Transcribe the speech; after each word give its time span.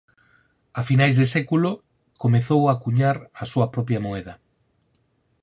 A 0.79 0.81
finais 0.89 1.15
de 1.19 1.27
século 1.35 1.71
comezou 2.23 2.61
a 2.67 2.79
cuñar 2.83 3.17
a 3.41 3.43
súa 3.51 3.67
propia 3.73 4.03
moeda. 4.05 4.33